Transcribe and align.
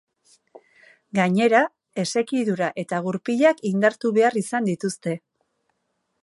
Gainera, 1.19 1.59
esekidura 2.03 2.71
eta 2.85 3.03
gurpilak 3.09 3.61
indartu 3.73 4.13
behar 4.17 4.41
izan 4.43 4.71
dituzte. 4.71 5.15